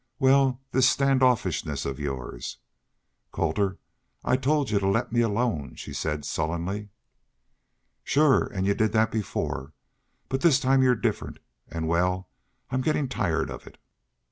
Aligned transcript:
"Wal, 0.17 0.59
this 0.71 0.89
stand 0.89 1.21
offishness 1.21 1.85
of 1.85 1.99
yours?" 1.99 2.57
"Colter, 3.31 3.77
I 4.23 4.35
told 4.35 4.71
y'u 4.71 4.79
to 4.79 4.87
let 4.87 5.11
me 5.11 5.21
alone," 5.21 5.75
she 5.75 5.93
said, 5.93 6.25
sullenly. 6.25 6.89
"Shore. 8.03 8.51
An' 8.51 8.65
y'u 8.65 8.73
did 8.73 8.93
that 8.93 9.11
before. 9.11 9.73
But 10.27 10.41
this 10.41 10.59
time 10.59 10.81
y'u're 10.81 10.95
different.... 10.95 11.37
An' 11.69 11.85
wal, 11.85 12.27
I'm 12.71 12.81
gettin' 12.81 13.09
tired 13.09 13.51
of 13.51 13.67
it." 13.67 13.77